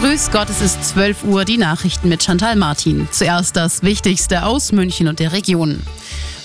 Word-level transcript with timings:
Grüß 0.00 0.30
Gott, 0.30 0.48
es 0.48 0.62
ist 0.62 0.82
12 0.82 1.24
Uhr, 1.24 1.44
die 1.44 1.58
Nachrichten 1.58 2.08
mit 2.08 2.22
Chantal 2.22 2.56
Martin. 2.56 3.06
Zuerst 3.10 3.54
das 3.54 3.82
Wichtigste 3.82 4.46
aus 4.46 4.72
München 4.72 5.08
und 5.08 5.18
der 5.18 5.34
Region. 5.34 5.82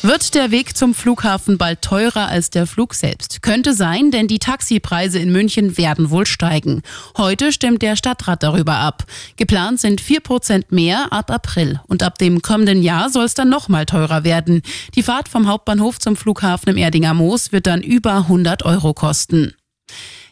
Wird 0.01 0.35
der 0.35 0.51
Weg 0.51 0.75
zum 0.75 0.93
Flughafen 0.93 1.57
bald 1.57 1.81
teurer 1.81 2.27
als 2.27 2.49
der 2.49 2.67
Flug 2.67 2.93
selbst? 2.93 3.41
Könnte 3.41 3.73
sein, 3.73 4.11
denn 4.11 4.27
die 4.27 4.39
Taxipreise 4.39 5.19
in 5.19 5.31
München 5.31 5.77
werden 5.77 6.09
wohl 6.09 6.25
steigen. 6.25 6.81
Heute 7.15 7.53
stimmt 7.53 7.81
der 7.81 7.95
Stadtrat 7.95 8.43
darüber 8.43 8.75
ab. 8.75 9.05
Geplant 9.37 9.79
sind 9.79 10.01
4% 10.01 10.65
mehr 10.71 11.13
ab 11.13 11.31
April. 11.31 11.79
Und 11.87 12.03
ab 12.03 12.17
dem 12.17 12.41
kommenden 12.41 12.83
Jahr 12.83 13.09
soll 13.09 13.23
es 13.23 13.35
dann 13.35 13.47
nochmal 13.47 13.85
teurer 13.85 14.25
werden. 14.25 14.63
Die 14.95 15.03
Fahrt 15.03 15.29
vom 15.29 15.47
Hauptbahnhof 15.47 15.97
zum 15.99 16.17
Flughafen 16.17 16.71
im 16.71 16.77
Erdinger 16.77 17.13
Moos 17.13 17.53
wird 17.53 17.67
dann 17.67 17.81
über 17.81 18.15
100 18.15 18.63
Euro 18.65 18.93
kosten. 18.93 19.53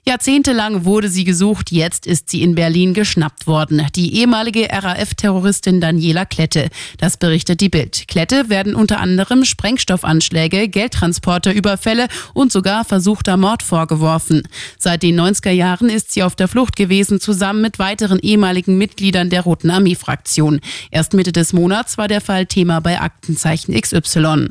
Jahrzehntelang 0.06 0.84
wurde 0.84 1.08
sie 1.08 1.24
gesucht, 1.24 1.72
jetzt 1.72 2.06
ist 2.06 2.30
sie 2.30 2.42
in 2.42 2.56
Berlin 2.56 2.94
geschnappt 2.94 3.48
worden. 3.48 3.88
Die 3.96 4.18
ehemalige 4.18 4.68
RAF-Terroristin 4.70 5.80
Daniela 5.80 6.26
Klette. 6.26 6.68
Das 6.98 7.16
berichtet 7.16 7.62
die 7.62 7.70
Bild. 7.70 8.10
Klette 8.10 8.50
werden 8.50 8.76
unter 8.76 9.00
anderem 9.00 9.46
Sprengstoffanschläge, 9.46 10.68
Geldtransporte, 10.68 11.52
Überfälle 11.52 12.08
und 12.34 12.52
sogar 12.52 12.84
versuchter 12.84 13.38
Mord 13.38 13.64
vorgeworfen. 13.64 14.44
Seit 14.78 15.04
den 15.04 15.18
90er 15.18 15.52
Jahren 15.52 15.88
ist 15.88 16.12
sie 16.12 16.24
auf 16.24 16.36
der 16.36 16.50
Flucht 16.50 16.76
gewesen, 16.76 17.22
zusammen 17.22 17.62
mit 17.62 17.80
weiteren 17.80 18.20
ehemaligen 18.20 18.78
Mitgliedern 18.78 19.30
der 19.30 19.42
Roten 19.44 19.70
Armee-Fraktion. 19.70 20.60
Erst 20.92 21.14
Mitte 21.14 21.32
des 21.32 21.54
Monats 21.54 21.98
war 21.98 22.10
der 22.10 22.20
Fall 22.20 22.46
Thema 22.46 22.82
bei 22.82 23.00
Aktenzeichen 23.00 23.74
XY. 23.80 24.50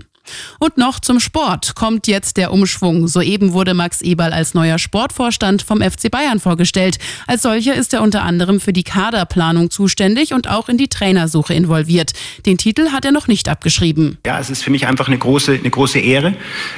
Und 0.59 0.79
noch 0.79 1.01
zum 1.01 1.21
Sport 1.21 1.75
kommt 1.75 2.07
jetzt 2.07 2.37
der 2.37 2.53
Umschwung. 2.53 3.09
Soeben 3.09 3.53
wurde 3.53 3.75
Max 3.75 4.01
Eberl 4.01 4.33
als 4.33 4.55
neuer 4.55 4.79
Sportvorstand 4.79 5.62
vom 5.62 5.81
FC 5.81 6.11
Bayern 6.11 6.41
vorgestellt. 6.41 6.98
Als 7.27 7.43
solcher 7.43 7.75
ist 7.75 7.93
er 7.93 8.03
unter 8.03 8.23
anderem 8.23 8.61
für 8.61 8.73
die 8.73 8.85
Kaderplanung 8.85 9.70
zuständig 9.70 10.33
und 10.33 10.48
auch 10.48 10.69
in 10.69 10.79
die 10.79 10.89
Trainersuche 10.89 11.55
involviert. 11.55 12.12
Den 12.47 12.59
Titel 12.59 12.91
hat 12.91 13.05
er 13.05 13.12
noch 13.12 13.27
nicht 13.27 13.48
abgeschrieben. 13.48 14.19
Ja, 14.27 14.39
es 14.39 14.51
ist 14.51 14.62
für 14.62 14.70
mich 14.70 14.87
einfach 14.87 15.09
eine 15.09 15.19
große, 15.19 15.53
eine 15.53 15.70
große 15.70 15.98
Ehre, 15.98 16.34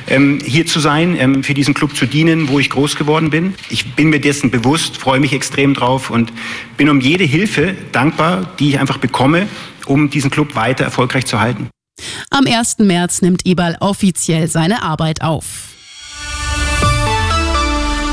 ähm, 0.09 0.41
hier 0.45 0.67
zu 0.67 0.81
sein, 0.81 1.17
ähm, 1.19 1.45
für 1.45 1.55
diesen 1.55 1.75
Club 1.75 1.97
zu 1.97 2.07
dienen, 2.07 2.49
wo 2.49 2.59
ich 2.59 2.71
groß 2.71 2.97
geworden 2.97 3.31
bin. 3.31 3.55
Ich 3.69 3.95
bin 3.95 4.11
mir 4.11 4.21
dessen 4.21 4.51
bewusst, 4.51 4.97
freue 4.97 5.21
mich 5.21 5.33
extrem 5.33 5.75
drauf 5.75 6.11
und 6.11 6.33
bin 6.77 6.89
um 6.89 7.01
jede 7.01 7.25
Hilfe 7.25 7.75
dankbar, 7.93 8.49
die 8.59 8.71
ich 8.71 8.79
einfach 8.79 8.99
bekomme, 8.99 9.47
um 9.87 10.11
diesen 10.11 10.31
Club 10.31 10.55
weiter 10.55 10.85
erfolgreich 10.85 11.27
zu 11.27 11.41
halten. 11.41 11.69
Am 12.37 12.49
1. 12.49 12.79
März 12.79 13.23
nimmt 13.23 13.47
Eberl 13.47 13.77
offiziell 13.79 14.49
seine 14.49 14.83
Arbeit 14.83 15.23
auf. 15.23 15.69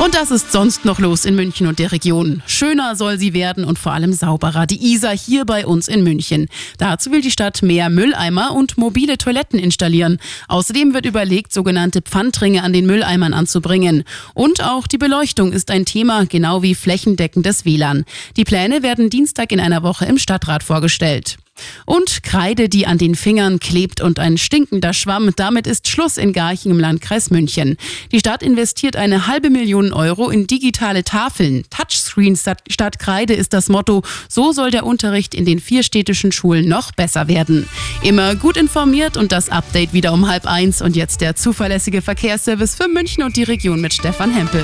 Und 0.03 0.13
das 0.13 0.29
ist 0.29 0.51
sonst 0.51 0.85
noch 0.85 0.99
los 0.99 1.25
in 1.25 1.33
München 1.33 1.65
und 1.65 1.79
der 1.79 1.91
Region. 1.91 2.43
Schöner 2.45 2.95
soll 2.95 3.17
sie 3.17 3.33
werden 3.33 3.63
und 3.63 3.79
vor 3.79 3.93
allem 3.93 4.13
sauberer. 4.13 4.67
Die 4.67 4.93
Isar 4.93 5.17
hier 5.17 5.43
bei 5.45 5.65
uns 5.65 5.87
in 5.87 6.03
München. 6.03 6.49
Dazu 6.77 7.11
will 7.11 7.21
die 7.21 7.31
Stadt 7.31 7.63
mehr 7.63 7.89
Mülleimer 7.89 8.53
und 8.53 8.77
mobile 8.77 9.17
Toiletten 9.17 9.57
installieren. 9.57 10.19
Außerdem 10.47 10.93
wird 10.93 11.07
überlegt, 11.07 11.51
sogenannte 11.51 12.03
Pfandringe 12.03 12.61
an 12.61 12.73
den 12.73 12.85
Mülleimern 12.85 13.33
anzubringen. 13.33 14.03
Und 14.35 14.63
auch 14.63 14.85
die 14.85 14.99
Beleuchtung 14.99 15.51
ist 15.51 15.71
ein 15.71 15.85
Thema, 15.85 16.25
genau 16.25 16.61
wie 16.61 16.75
flächendeckendes 16.75 17.65
WLAN. 17.65 18.05
Die 18.37 18.43
Pläne 18.43 18.83
werden 18.83 19.09
Dienstag 19.09 19.51
in 19.51 19.59
einer 19.59 19.81
Woche 19.81 20.05
im 20.05 20.19
Stadtrat 20.19 20.61
vorgestellt. 20.61 21.37
Und 21.85 22.23
Kreide, 22.23 22.69
die 22.69 22.87
an 22.87 22.97
den 22.97 23.15
Fingern 23.15 23.59
klebt 23.59 24.01
und 24.01 24.19
ein 24.19 24.37
stinkender 24.37 24.93
Schwamm. 24.93 25.31
Damit 25.35 25.67
ist 25.67 25.87
Schluss 25.87 26.17
in 26.17 26.33
Garching 26.33 26.71
im 26.71 26.79
Landkreis 26.79 27.29
München. 27.29 27.77
Die 28.11 28.19
Stadt 28.19 28.43
investiert 28.43 28.95
eine 28.95 29.27
halbe 29.27 29.49
Million 29.49 29.93
Euro 29.93 30.29
in 30.29 30.47
digitale 30.47 31.03
Tafeln. 31.03 31.63
Touchscreens 31.69 32.45
statt 32.69 32.99
Kreide 32.99 33.33
ist 33.33 33.53
das 33.53 33.69
Motto. 33.69 34.03
So 34.29 34.51
soll 34.51 34.71
der 34.71 34.85
Unterricht 34.85 35.35
in 35.35 35.45
den 35.45 35.59
vier 35.59 35.83
städtischen 35.83 36.31
Schulen 36.31 36.67
noch 36.67 36.91
besser 36.91 37.27
werden. 37.27 37.67
Immer 38.01 38.35
gut 38.35 38.57
informiert 38.57 39.17
und 39.17 39.31
das 39.31 39.49
Update 39.49 39.93
wieder 39.93 40.13
um 40.13 40.27
halb 40.27 40.45
eins. 40.45 40.81
Und 40.81 40.95
jetzt 40.95 41.21
der 41.21 41.35
zuverlässige 41.35 42.01
Verkehrsservice 42.01 42.75
für 42.75 42.87
München 42.87 43.23
und 43.23 43.35
die 43.35 43.43
Region 43.43 43.81
mit 43.81 43.93
Stefan 43.93 44.31
Hempel. 44.31 44.63